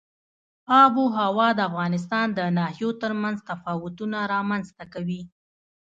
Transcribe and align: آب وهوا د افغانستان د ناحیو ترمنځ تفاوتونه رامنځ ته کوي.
آب 0.81 0.93
وهوا 1.03 1.49
د 1.55 1.59
افغانستان 1.69 2.27
د 2.33 2.39
ناحیو 2.57 2.89
ترمنځ 3.01 3.37
تفاوتونه 3.51 4.17
رامنځ 4.33 4.65
ته 4.77 4.85
کوي. 4.93 5.21